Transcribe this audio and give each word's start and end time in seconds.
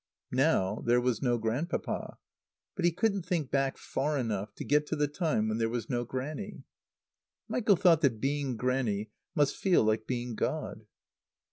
Now 0.33 0.81
there 0.83 0.99
was 0.99 1.21
no 1.21 1.37
Grandpapa. 1.37 2.17
But 2.75 2.85
he 2.85 2.91
couldn't 2.91 3.21
think 3.21 3.51
back 3.51 3.77
far 3.77 4.17
enough 4.17 4.51
to 4.55 4.63
get 4.63 4.87
to 4.87 4.95
the 4.95 5.07
time 5.07 5.47
when 5.47 5.59
there 5.59 5.69
was 5.69 5.91
no 5.91 6.05
Grannie. 6.05 6.63
Michael 7.47 7.75
thought 7.75 8.01
that 8.01 8.19
being 8.19 8.57
Grannie 8.57 9.11
must 9.35 9.55
feel 9.55 9.83
like 9.83 10.07
being 10.07 10.33
God. 10.33 10.87